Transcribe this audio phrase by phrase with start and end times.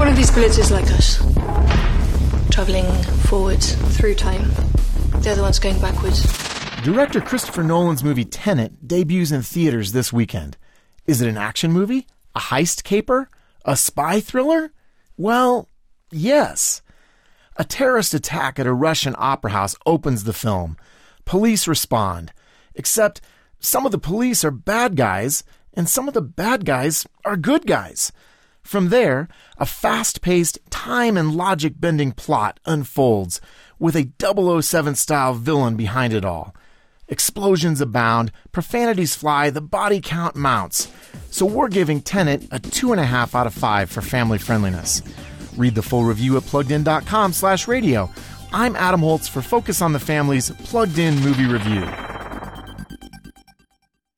[0.00, 1.18] One of these bullets is like us.
[2.50, 2.86] Travelling
[3.28, 4.50] forwards through time.
[5.20, 6.22] The other one's going backwards.
[6.82, 10.56] Director Christopher Nolan's movie Tenet debuts in theaters this weekend.
[11.06, 12.06] Is it an action movie?
[12.34, 13.28] A heist caper?
[13.66, 14.72] A spy thriller?
[15.18, 15.68] Well,
[16.10, 16.80] yes.
[17.58, 20.78] A terrorist attack at a Russian opera house opens the film.
[21.26, 22.32] Police respond.
[22.74, 23.20] Except
[23.58, 25.44] some of the police are bad guys,
[25.74, 28.12] and some of the bad guys are good guys.
[28.70, 29.26] From there,
[29.58, 33.40] a fast paced, time and logic bending plot unfolds
[33.80, 36.54] with a 007 style villain behind it all.
[37.08, 40.86] Explosions abound, profanities fly, the body count mounts.
[41.32, 45.02] So we're giving Tenet a 2.5 out of 5 for family friendliness.
[45.56, 48.08] Read the full review at pluggedin.com slash radio.
[48.52, 51.88] I'm Adam Holz for Focus on the Family's Plugged In Movie Review.